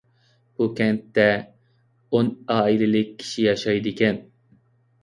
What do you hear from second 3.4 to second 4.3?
ياشايدىكەن.